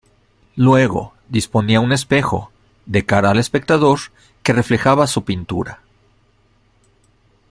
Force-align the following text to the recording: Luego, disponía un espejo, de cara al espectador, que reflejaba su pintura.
Luego, 0.55 1.13
disponía 1.29 1.79
un 1.79 1.91
espejo, 1.91 2.51
de 2.87 3.05
cara 3.05 3.29
al 3.29 3.37
espectador, 3.37 3.99
que 4.41 4.51
reflejaba 4.51 5.05
su 5.05 5.23
pintura. 5.25 5.81